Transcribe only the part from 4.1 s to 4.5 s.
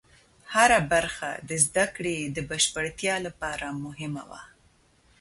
وه.